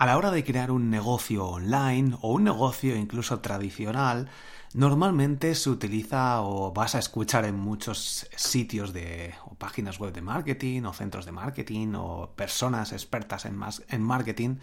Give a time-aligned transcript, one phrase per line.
[0.00, 4.30] A la hora de crear un negocio online o un negocio incluso tradicional,
[4.72, 10.22] normalmente se utiliza o vas a escuchar en muchos sitios de o páginas web de
[10.22, 13.60] marketing o centros de marketing o personas expertas en,
[13.90, 14.56] en marketing,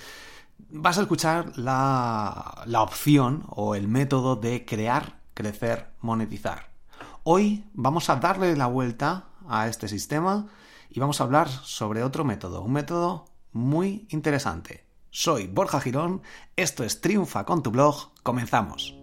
[0.72, 6.72] vas a escuchar la, la opción o el método de crear, crecer, monetizar.
[7.22, 10.48] Hoy vamos a darle la vuelta a este sistema
[10.90, 14.87] y vamos a hablar sobre otro método, un método muy interesante
[15.18, 16.22] soy Borja Girón,
[16.56, 18.96] esto es Triunfa con tu blog, comenzamos.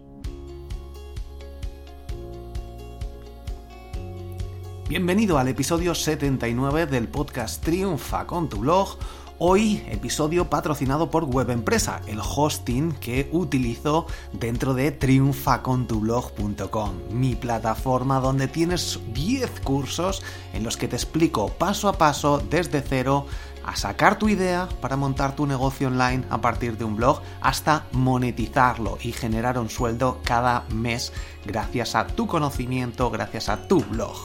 [4.87, 8.97] Bienvenido al episodio 79 del podcast Triunfa con tu blog.
[9.39, 18.21] Hoy episodio patrocinado por Web Empresa, el hosting que utilizo dentro de triunfacontublog.com, mi plataforma
[18.21, 20.23] donde tienes 10 cursos
[20.53, 23.25] en los que te explico paso a paso desde cero
[23.65, 27.85] a sacar tu idea para montar tu negocio online a partir de un blog hasta
[27.91, 31.11] monetizarlo y generar un sueldo cada mes
[31.45, 34.15] gracias a tu conocimiento, gracias a tu blog.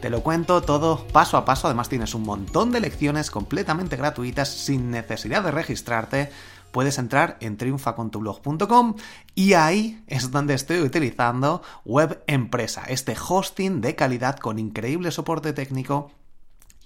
[0.00, 4.48] Te lo cuento todo paso a paso, además tienes un montón de lecciones completamente gratuitas
[4.48, 6.30] sin necesidad de registrarte.
[6.70, 8.96] Puedes entrar en triunfacontublog.com
[9.34, 15.52] y ahí es donde estoy utilizando Web Empresa, este hosting de calidad con increíble soporte
[15.52, 16.10] técnico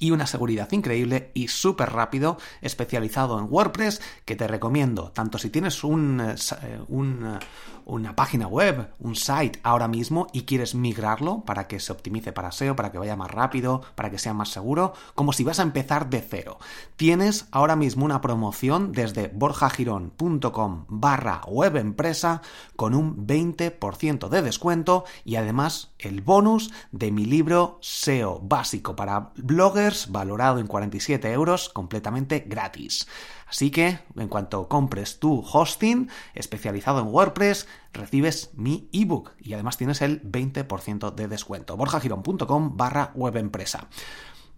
[0.01, 5.51] y una seguridad increíble y súper rápido, especializado en WordPress, que te recomiendo, tanto si
[5.51, 7.39] tienes un, eh, eh, un,
[7.85, 12.51] una página web, un site ahora mismo y quieres migrarlo para que se optimice para
[12.51, 15.65] SEO, para que vaya más rápido, para que sea más seguro, como si vas a
[15.65, 16.59] empezar de cero.
[16.97, 22.43] Tienes ahora mismo una promoción desde borjagirón.com barra webempresa
[22.77, 29.33] con un 20% de descuento y además el bonus de mi libro SEO básico para
[29.37, 33.07] bloggers valorado en 47 euros completamente gratis.
[33.47, 39.77] Así que, en cuanto compres tu hosting especializado en WordPress, recibes mi ebook y además
[39.77, 41.77] tienes el 20% de descuento.
[41.77, 43.89] borjagirón.com barra webempresa.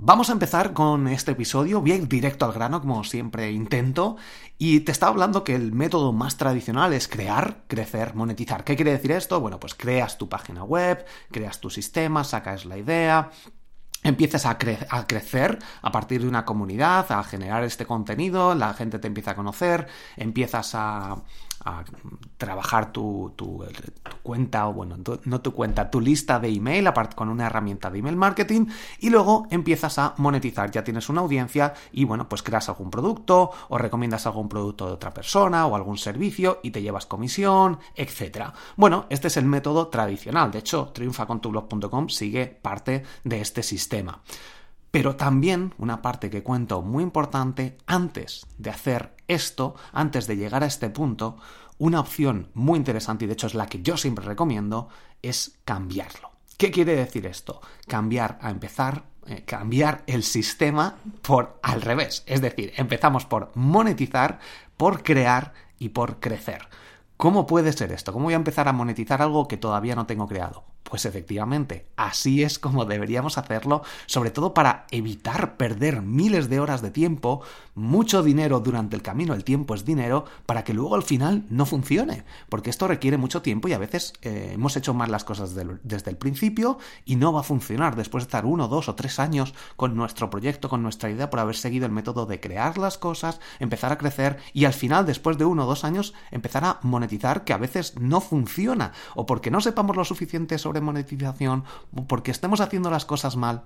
[0.05, 4.17] Vamos a empezar con este episodio, voy a ir directo al grano como siempre intento
[4.59, 8.65] y te estaba hablando que el método más tradicional es crear, crecer, monetizar.
[8.65, 9.39] ¿Qué quiere decir esto?
[9.39, 13.31] Bueno, pues creas tu página web, creas tu sistema, sacas la idea,
[14.03, 19.07] empiezas a, crecer a partir de una comunidad, a generar este contenido, la gente te
[19.07, 19.87] empieza a conocer,
[20.17, 21.23] empiezas a,
[21.65, 21.85] a
[22.37, 23.65] trabajar tu, tu,
[24.23, 27.99] cuenta, o bueno, no tu cuenta, tu lista de email aparte con una herramienta de
[27.99, 28.67] email marketing
[28.99, 30.71] y luego empiezas a monetizar.
[30.71, 34.93] Ya tienes una audiencia y bueno, pues creas algún producto o recomiendas algún producto de
[34.93, 38.53] otra persona o algún servicio y te llevas comisión, etcétera.
[38.77, 40.51] Bueno, este es el método tradicional.
[40.51, 44.21] De hecho, triunfacontublog.com sigue parte de este sistema.
[44.93, 50.63] Pero también una parte que cuento muy importante, antes de hacer esto, antes de llegar
[50.63, 51.39] a este punto,
[51.79, 54.91] una opción muy interesante, y de hecho es la que yo siempre recomiendo,
[55.23, 56.31] es cambiarlo.
[56.59, 57.63] ¿Qué quiere decir esto?
[57.89, 62.23] Cambiar a empezar, eh, cambiar el sistema por al revés.
[62.27, 64.41] Es decir, empezamos por monetizar,
[64.77, 66.69] por crear y por crecer.
[67.17, 68.13] ¿Cómo puede ser esto?
[68.13, 70.65] ¿Cómo voy a empezar a monetizar algo que todavía no tengo creado?
[70.83, 76.83] Pues efectivamente, así es como deberíamos hacerlo, sobre todo para evitar perder miles de horas
[76.83, 77.43] de tiempo,
[77.75, 81.65] mucho dinero durante el camino, el tiempo es dinero, para que luego al final no
[81.65, 85.55] funcione, porque esto requiere mucho tiempo y a veces eh, hemos hecho mal las cosas
[85.55, 87.97] desde el principio y no va a funcionar.
[87.97, 91.41] Después de estar uno, dos o tres años con nuestro proyecto, con nuestra idea, por
[91.41, 95.39] haber seguido el método de crear las cosas, empezar a crecer y al final, después
[95.39, 98.93] de uno o dos años, empezar a monetizar que a veces no funciona.
[99.15, 101.65] O porque no sepamos lo suficiente sobre monetización,
[102.07, 103.65] porque estemos haciendo las cosas mal,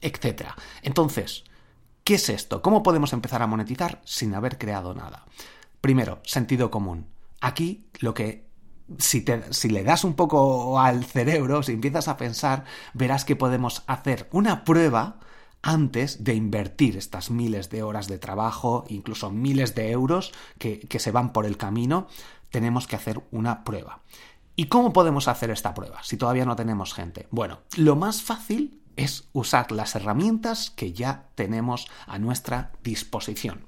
[0.00, 0.50] etc.
[0.82, 1.44] Entonces,
[2.04, 2.62] ¿qué es esto?
[2.62, 5.24] ¿Cómo podemos empezar a monetizar sin haber creado nada?
[5.80, 7.06] Primero, sentido común.
[7.40, 8.46] Aquí lo que
[8.98, 12.64] si, te, si, le das un poco al cerebro, si empiezas a pensar,
[12.94, 15.20] verás que podemos hacer una prueba
[15.62, 21.10] antes de invertir estas miles de horas de trabajo, incluso miles de euros que se
[21.10, 22.06] van por el camino,
[22.50, 24.00] tenemos que hacer una prueba.
[24.56, 27.28] ¿Y cómo podemos hacer esta prueba si todavía no tenemos gente?
[27.30, 33.66] Bueno, lo más fácil es usar las herramientas que ya tenemos a nuestra disposición.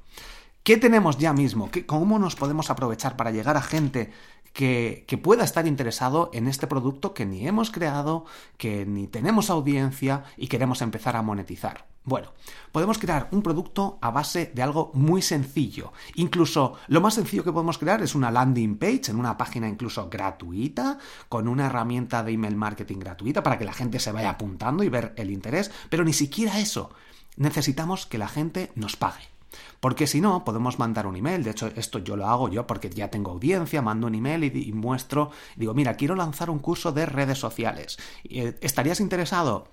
[0.62, 1.70] ¿Qué tenemos ya mismo?
[1.86, 4.12] ¿Cómo nos podemos aprovechar para llegar a gente
[4.58, 8.24] que, pueda estar interesado en este producto que ni hemos creado,
[8.56, 11.86] que ni tenemos audiencia y queremos empezar a monetizar?
[12.02, 12.32] Bueno,
[12.72, 15.92] podemos crear un producto a base de algo muy sencillo.
[16.16, 20.08] Incluso lo más sencillo que podemos crear es una landing page en una página incluso
[20.10, 24.82] gratuita, con una herramienta de email marketing gratuita para que la gente se vaya apuntando
[24.82, 26.90] y ver el interés, pero ni siquiera eso.
[27.36, 29.37] Necesitamos que la gente nos pague.
[29.80, 31.44] Porque si no, podemos mandar un email.
[31.44, 34.72] De hecho, esto yo lo hago yo porque ya tengo audiencia, mando un email y,
[34.72, 37.98] muestro, digo, mira, quiero lanzar un curso de redes sociales.
[38.24, 39.68] Eh, ¿Estarías interesado?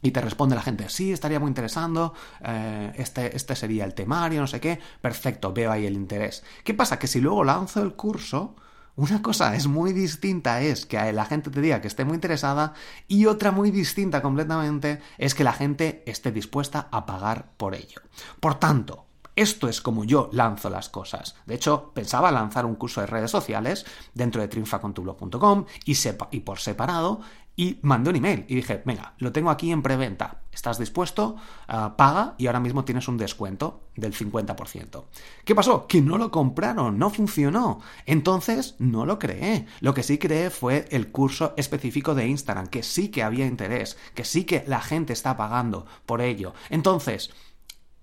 [0.00, 4.40] Y te responde la gente, sí, estaría muy interesando, eh, este, este sería el temario,
[4.40, 6.44] no sé qué, perfecto, veo ahí el interés.
[6.62, 7.00] ¿Qué pasa?
[7.00, 8.54] Que si luego lanzo el curso,
[8.94, 12.74] una cosa es muy distinta es que la gente te diga que esté muy interesada
[13.06, 18.00] y otra muy distinta completamente es que la gente esté dispuesta a pagar por ello.
[18.40, 19.07] Por tanto,
[19.38, 21.36] esto es como yo lanzo las cosas.
[21.46, 27.20] De hecho, pensaba lanzar un curso de redes sociales dentro de triunfacontublog.com y, por separado
[27.54, 30.42] y mandé un email y dije, venga, lo tengo aquí en preventa.
[30.52, 31.36] ¿Estás dispuesto?
[31.68, 35.04] Ah, paga y ahora mismo tienes un descuento del 50%.
[35.44, 35.86] ¿Qué pasó?
[35.86, 37.80] Que no lo compraron, no funcionó.
[38.06, 39.66] Entonces no lo creé.
[39.80, 43.96] Lo que sí creé fue el curso específico de Instagram, que sí que había interés,
[44.14, 46.54] que sí que la gente está pagando por ello.
[46.70, 47.30] Entonces,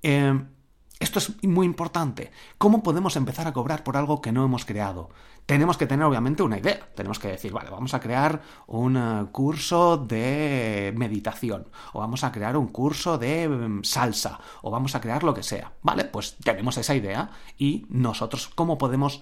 [0.02, 0.40] eh,
[1.00, 2.31] esto es muy importante.
[2.57, 5.09] ¿Cómo podemos empezar a cobrar por algo que no hemos creado?
[5.45, 6.89] Tenemos que tener obviamente una idea.
[6.95, 12.31] Tenemos que decir, vale, vamos a crear un eh, curso de meditación, o vamos a
[12.31, 15.74] crear un curso de mm, salsa, o vamos a crear lo que sea.
[15.83, 19.21] Vale, pues tenemos esa idea y nosotros, ¿cómo podemos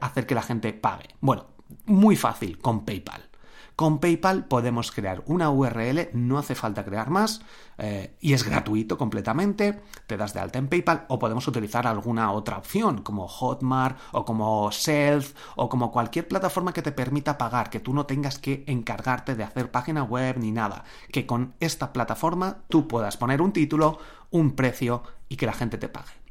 [0.00, 1.14] hacer que la gente pague?
[1.20, 1.46] Bueno,
[1.86, 3.31] muy fácil, con PayPal.
[3.76, 7.40] Con PayPal podemos crear una URL, no hace falta crear más
[7.78, 9.80] eh, y es gratuito completamente.
[10.06, 14.24] Te das de alta en PayPal o podemos utilizar alguna otra opción como Hotmart o
[14.24, 18.64] como Self o como cualquier plataforma que te permita pagar, que tú no tengas que
[18.66, 20.84] encargarte de hacer página web ni nada.
[21.10, 23.98] Que con esta plataforma tú puedas poner un título,
[24.30, 26.21] un precio y que la gente te pague.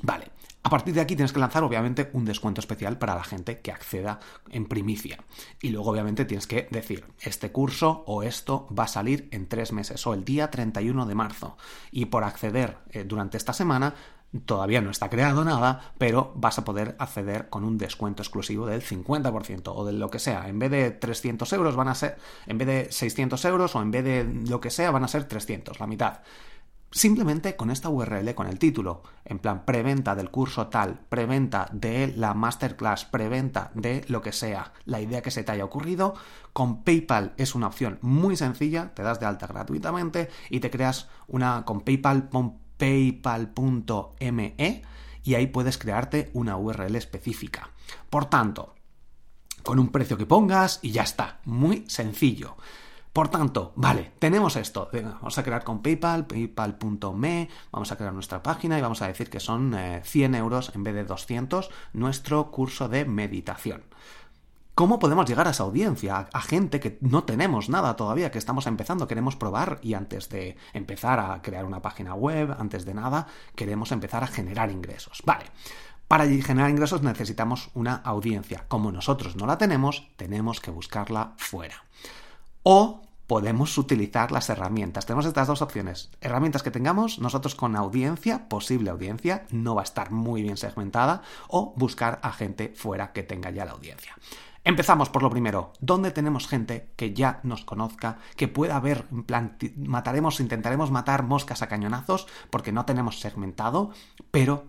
[0.00, 0.30] Vale.
[0.64, 3.72] A partir de aquí tienes que lanzar obviamente un descuento especial para la gente que
[3.72, 5.18] acceda en primicia.
[5.60, 9.72] Y luego obviamente tienes que decir, este curso o esto va a salir en tres
[9.72, 11.56] meses o el día 31 de marzo.
[11.90, 13.94] Y por acceder eh, durante esta semana
[14.46, 18.82] todavía no está creado nada, pero vas a poder acceder con un descuento exclusivo del
[18.82, 20.48] 50% o de lo que sea.
[20.48, 22.16] En vez de 300 euros van a ser,
[22.46, 25.24] en vez de 600 euros o en vez de lo que sea van a ser
[25.24, 26.20] 300, la mitad
[26.92, 32.12] simplemente con esta URL, con el título, en plan preventa del curso tal, preventa de
[32.16, 36.14] la masterclass, preventa de lo que sea, la idea que se te haya ocurrido,
[36.52, 41.08] con PayPal es una opción muy sencilla, te das de alta gratuitamente y te creas
[41.26, 42.28] una con PayPal,
[42.76, 44.54] paypal.me
[45.24, 47.70] y ahí puedes crearte una URL específica.
[48.10, 48.74] Por tanto,
[49.62, 52.56] con un precio que pongas y ya está, muy sencillo.
[53.12, 54.88] Por tanto, vale, tenemos esto.
[54.90, 59.28] vamos a crear con PayPal, paypal.me, vamos a crear nuestra página y vamos a decir
[59.28, 63.82] que son 100 eh, euros en vez de 200 nuestro curso de meditación.
[64.74, 66.26] ¿Cómo podemos llegar a esa audiencia?
[66.32, 70.56] A, gente que no tenemos nada todavía, que estamos empezando, queremos probar y antes de
[70.72, 75.22] empezar a crear una página web, antes de nada, queremos empezar a generar ingresos.
[75.26, 75.44] Vale,
[76.08, 78.64] para generar ingresos necesitamos una audiencia.
[78.68, 81.84] Como nosotros no la tenemos, tenemos que buscarla fuera
[82.62, 85.06] o podemos utilizar las herramientas.
[85.06, 86.10] Tenemos estas dos opciones.
[86.20, 91.22] Herramientas que tengamos nosotros con audiencia, posible audiencia, no va a estar muy bien segmentada,
[91.48, 94.14] o buscar a gente fuera que tenga ya la audiencia.
[94.64, 99.06] Empezamos por lo primero, ¿dónde tenemos gente que ya nos conozca, que pueda ver,
[99.76, 103.90] mataremos, intentaremos matar moscas a cañonazos porque no tenemos segmentado,
[104.30, 104.66] pero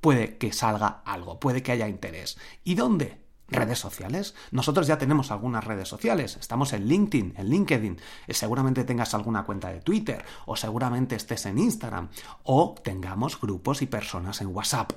[0.00, 2.36] puede que salga algo, puede que haya interés.
[2.64, 3.27] ¿Y dónde?
[3.48, 4.34] Redes sociales.
[4.50, 6.36] Nosotros ya tenemos algunas redes sociales.
[6.38, 7.98] Estamos en LinkedIn, en LinkedIn.
[8.26, 12.08] Eh, seguramente tengas alguna cuenta de Twitter o seguramente estés en Instagram
[12.44, 14.92] o tengamos grupos y personas en WhatsApp.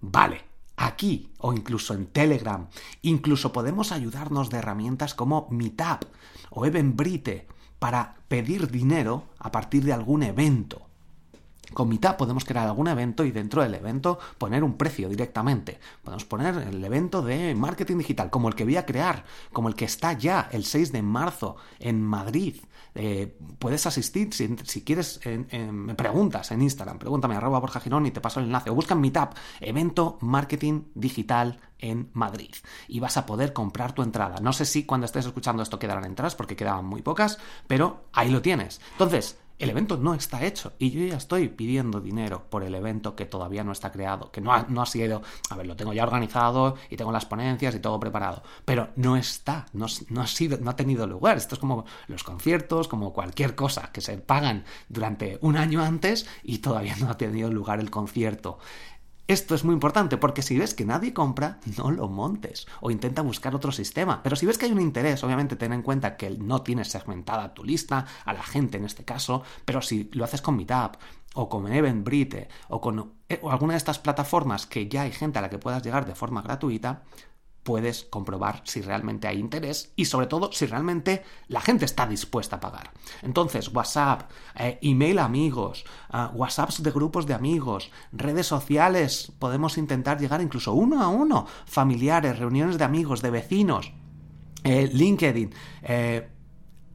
[0.00, 0.44] Vale,
[0.76, 2.68] aquí o incluso en Telegram.
[3.02, 6.04] Incluso podemos ayudarnos de herramientas como Meetup
[6.50, 7.46] o Eventbrite
[7.78, 10.91] para pedir dinero a partir de algún evento.
[11.72, 15.78] Con mitad podemos crear algún evento y dentro del evento poner un precio directamente.
[16.02, 19.74] Podemos poner el evento de marketing digital, como el que voy a crear, como el
[19.74, 22.56] que está ya el 6 de marzo en Madrid.
[22.94, 28.20] Eh, puedes asistir si, quieres, me preguntas en Instagram, pregúntame arroba Borja Girón y te
[28.20, 28.70] paso el enlace.
[28.70, 32.54] O busca en Meetup, evento marketing digital en Madrid.
[32.88, 34.40] Y vas a poder comprar tu entrada.
[34.40, 38.30] No sé si cuando estés escuchando esto quedarán entradas, porque quedaban muy pocas, pero ahí
[38.30, 38.80] lo tienes.
[38.92, 43.14] Entonces, el evento no está hecho y yo ya estoy pidiendo dinero por el evento
[43.14, 45.92] que todavía no está creado, que no ha, no ha sido, a ver, lo tengo
[45.92, 50.26] ya organizado y tengo las ponencias y todo preparado, pero no está, no, no ha
[50.26, 51.36] sido, no ha tenido lugar.
[51.36, 56.26] Esto es como los conciertos, como cualquier cosa que se pagan durante un año antes
[56.42, 58.58] y todavía no ha tenido lugar el concierto.
[59.28, 63.22] Esto es muy importante porque si ves que nadie compra, no lo montes o intenta
[63.22, 64.22] buscar otro sistema.
[64.22, 67.54] Pero si ves que hay un interés, obviamente ten en cuenta que no tienes segmentada
[67.54, 70.96] tu lista, a la gente en este caso, pero si lo haces con Meetup
[71.34, 75.42] o con Eventbrite o con eh, alguna de estas plataformas que ya hay gente a
[75.42, 77.02] la que puedas llegar de forma gratuita,
[77.62, 82.56] puedes comprobar si realmente hay interés y sobre todo si realmente la gente está dispuesta
[82.56, 82.90] a pagar.
[83.22, 90.20] Entonces, WhatsApp, eh, email amigos, uh, WhatsApps de grupos de amigos, redes sociales, podemos intentar
[90.20, 93.92] llegar incluso uno a uno, familiares, reuniones de amigos, de vecinos,
[94.64, 96.28] eh, LinkedIn, eh,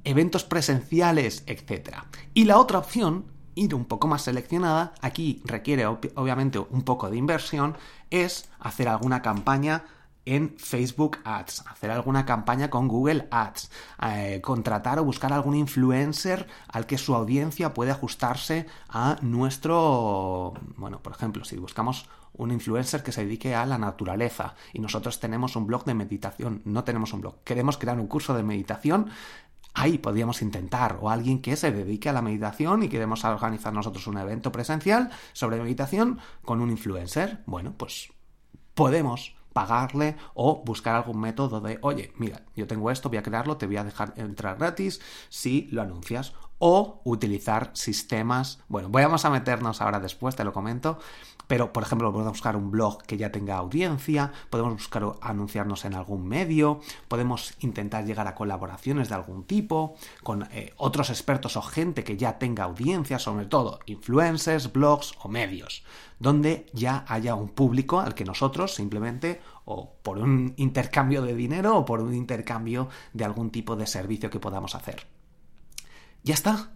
[0.04, 1.98] eventos presenciales, etc.
[2.34, 7.18] Y la otra opción ir un poco más seleccionada, aquí requiere obviamente un poco de
[7.18, 7.76] inversión,
[8.10, 9.84] es hacer alguna campaña
[10.28, 13.72] en Facebook Ads, hacer alguna campaña con Google Ads,
[14.04, 21.02] eh, contratar o buscar algún influencer al que su audiencia puede ajustarse a nuestro, bueno,
[21.02, 25.56] por ejemplo, si buscamos un influencer que se dedique a la naturaleza y nosotros tenemos
[25.56, 29.10] un blog de meditación, no tenemos un blog, queremos crear un curso de meditación,
[29.74, 34.08] ahí podríamos intentar, o alguien que se dedique a la meditación y queremos organizar nosotros
[34.08, 38.10] un evento presencial sobre meditación con un influencer, bueno, pues
[38.74, 43.58] podemos pagarle o buscar algún método de, oye, mira, yo tengo esto, voy a crearlo,
[43.58, 46.36] te voy a dejar entrar gratis si lo anuncias.
[46.60, 50.98] O utilizar sistemas, bueno, vamos a meternos ahora después, te lo comento,
[51.48, 55.94] pero, por ejemplo, podemos buscar un blog que ya tenga audiencia, podemos buscar anunciarnos en
[55.94, 61.62] algún medio, podemos intentar llegar a colaboraciones de algún tipo, con eh, otros expertos o
[61.62, 65.84] gente que ya tenga audiencia, sobre todo influencers, blogs o medios,
[66.20, 71.78] donde ya haya un público al que nosotros simplemente o por un intercambio de dinero
[71.78, 75.17] o por un intercambio de algún tipo de servicio que podamos hacer.
[76.28, 76.72] Ya está,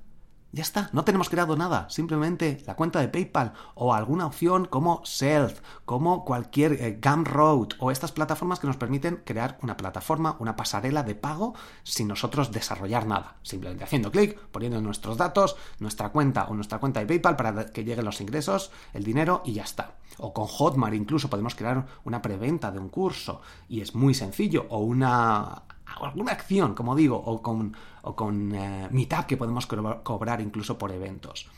[0.54, 5.02] ya está, no tenemos creado nada, simplemente la cuenta de PayPal o alguna opción como
[5.04, 10.56] Self, como cualquier eh, Gumroad o estas plataformas que nos permiten crear una plataforma, una
[10.56, 11.54] pasarela de pago
[11.84, 13.36] sin nosotros desarrollar nada.
[13.42, 17.84] Simplemente haciendo clic, poniendo nuestros datos, nuestra cuenta o nuestra cuenta de PayPal para que
[17.84, 19.96] lleguen los ingresos, el dinero y ya está.
[20.18, 24.66] O con Hotmart incluso podemos crear una preventa de un curso y es muy sencillo
[24.70, 25.64] o una
[26.02, 30.92] alguna acción, como digo, o con, o con eh, Meetup que podemos cobrar incluso por
[30.92, 31.50] eventos.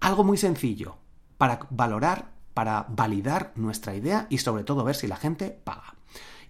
[0.00, 0.96] Algo muy sencillo
[1.38, 5.93] para valorar, para validar nuestra idea y sobre todo ver si la gente paga.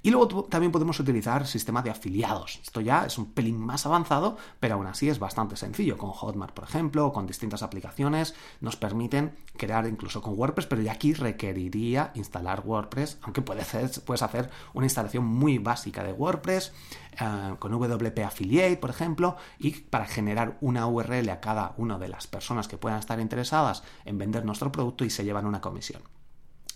[0.05, 2.61] Y luego también podemos utilizar sistema de afiliados.
[2.63, 5.97] Esto ya es un pelín más avanzado, pero aún así es bastante sencillo.
[5.97, 10.83] Con Hotmart, por ejemplo, o con distintas aplicaciones, nos permiten crear incluso con WordPress, pero
[10.83, 16.75] ya aquí requeriría instalar WordPress, aunque puedes hacer una instalación muy básica de WordPress
[17.19, 22.09] eh, con WP Affiliate, por ejemplo, y para generar una URL a cada una de
[22.09, 26.03] las personas que puedan estar interesadas en vender nuestro producto y se llevan una comisión.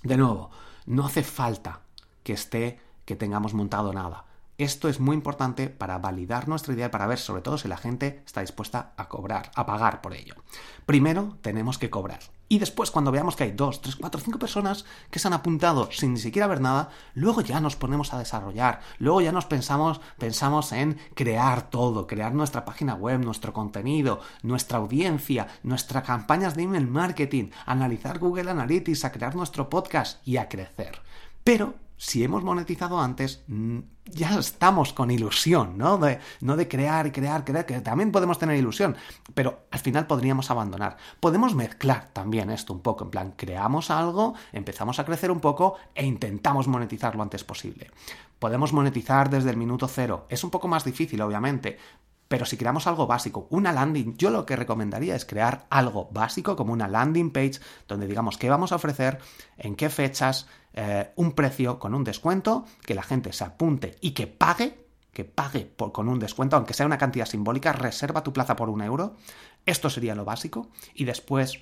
[0.03, 0.51] De nuevo,
[0.87, 1.83] no hace falta
[2.23, 4.27] que esté que tengamos montado nada.
[4.59, 7.79] Esto es muy importante para validar nuestra idea y para ver sobre todo si la
[7.79, 10.35] gente está dispuesta a cobrar, a pagar por ello.
[10.85, 12.19] Primero tenemos que cobrar.
[12.51, 15.89] Y después, cuando veamos que hay dos, tres, cuatro, cinco personas que se han apuntado
[15.91, 18.81] sin ni siquiera ver nada, luego ya nos ponemos a desarrollar.
[18.99, 24.79] Luego ya nos pensamos, pensamos en crear todo, crear nuestra página web, nuestro contenido, nuestra
[24.79, 30.51] audiencia, nuestras campañas de email marketing, analizar Google Analytics, a crear nuestro podcast y a
[30.51, 31.01] crecer.
[31.43, 35.99] Pero si hemos monetizado antes, mm, ya estamos con ilusión, ¿no?
[35.99, 38.97] De, no de crear y crear, crear, que también podemos tener ilusión,
[39.35, 40.97] pero al final podríamos abandonar.
[41.21, 45.77] Podemos mezclar también esto un poco, en plan, creamos algo, empezamos a crecer un poco
[45.95, 47.91] e intentamos monetizar lo antes posible.
[48.39, 50.27] Podemos monetizar desde el minuto cero.
[50.29, 51.79] Es un poco más difícil, obviamente,
[52.29, 56.57] pero si creamos algo básico, una landing, yo lo que recomendaría es crear algo básico
[56.57, 59.19] como una landing page donde digamos qué vamos a ofrecer,
[59.57, 64.13] en qué fechas, eh, un precio con un descuento, que la gente se apunte y
[64.13, 68.55] que pague, que pague con un descuento, aunque sea una cantidad simbólica, reserva tu plaza
[68.57, 69.17] por un euro.
[69.67, 70.69] Esto sería lo básico.
[70.95, 71.59] Y después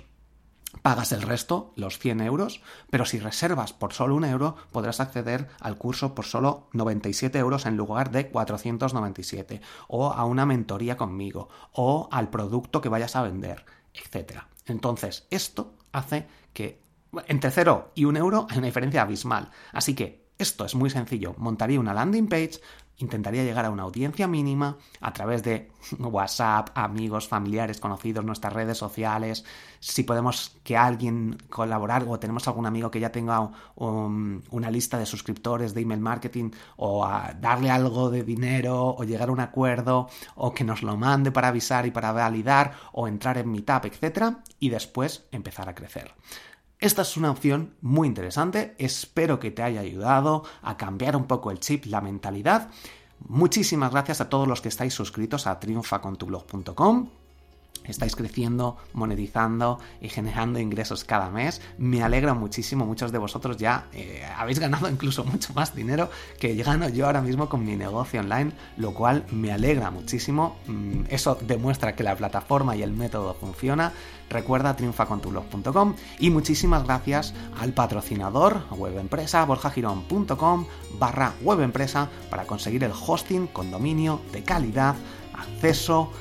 [0.81, 5.47] pagas el resto, los 100 euros, pero si reservas por solo un euro, podrás acceder
[5.59, 11.49] al curso por solo 97 euros en lugar de 497, o a una mentoría conmigo,
[11.73, 14.41] o al producto que vayas a vender, etc.
[14.65, 16.81] Entonces, esto hace que
[17.27, 19.49] entre 0 y un euro hay una diferencia abismal.
[19.71, 21.35] Así que esto es muy sencillo.
[21.37, 22.59] Montaría una landing page,
[22.97, 28.77] intentaría llegar a una audiencia mínima a través de WhatsApp, amigos, familiares, conocidos, nuestras redes
[28.77, 29.45] sociales.
[29.79, 35.05] Si podemos que alguien colaborar o tenemos algún amigo que ya tenga una lista de
[35.05, 37.07] suscriptores de email marketing o
[37.39, 41.49] darle algo de dinero o llegar a un acuerdo o que nos lo mande para
[41.49, 44.37] avisar y para validar o entrar en Meetup, etc.
[44.59, 46.13] Y después empezar a crecer.
[46.79, 51.49] Esta es una opción muy interesante, espero que te haya ayudado a cambiar un poco
[51.49, 52.69] el chip, la mentalidad.
[53.27, 57.09] Muchísimas gracias a todos los que estáis suscritos a triunfacontublog.com.
[57.87, 61.61] estáis creciendo, monetizando y generando ingresos cada mes.
[61.77, 66.55] Me alegra muchísimo, muchos de vosotros ya eh, habéis ganado incluso mucho más dinero que
[66.55, 70.57] gano yo ahora mismo con mi negocio online, lo cual me alegra muchísimo.
[70.67, 73.93] Mm, eso demuestra que la plataforma y el método funciona.
[74.29, 80.65] Recuerda triunfacontulog.com y muchísimas gracias al patrocinador webempresa borjagirón.com
[80.99, 84.95] barra webempresa para conseguir el hosting con dominio de calidad,
[85.37, 86.11] acceso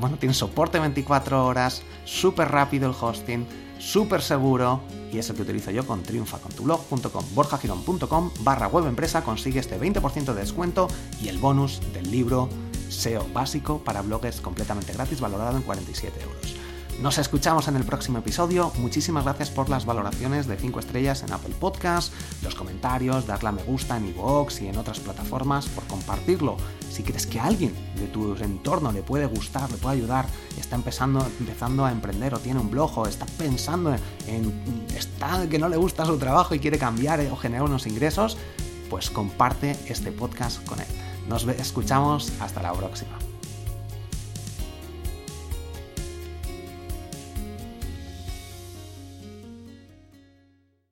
[0.00, 3.46] bueno, tiene soporte 24 horas, súper rápido el hosting,
[3.78, 4.80] súper seguro
[5.12, 10.24] y es el que utilizo yo con triunfacontulog.com, borjagirón.com barra web empresa consigue este 20%
[10.24, 10.88] de descuento
[11.22, 12.48] y el bonus del libro
[12.88, 16.67] SEO básico para bloggers completamente gratis valorado en 47 euros.
[17.02, 18.72] Nos escuchamos en el próximo episodio.
[18.78, 22.12] Muchísimas gracias por las valoraciones de 5 estrellas en Apple Podcast,
[22.42, 26.56] los comentarios, darle me gusta en iVoox y en otras plataformas, por compartirlo.
[26.90, 30.26] Si crees que alguien de tu entorno le puede gustar, le puede ayudar,
[30.58, 33.94] está empezando, empezando a emprender o tiene un blog o está pensando
[34.26, 34.52] en
[34.96, 38.36] está, que no le gusta su trabajo y quiere cambiar o generar unos ingresos,
[38.90, 40.86] pues comparte este podcast con él.
[41.28, 43.27] Nos escuchamos hasta la próxima.